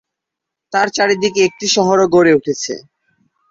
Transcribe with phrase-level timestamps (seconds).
[0.73, 2.73] তার চারদিকে একটি শহরও গড়ে উঠেছে।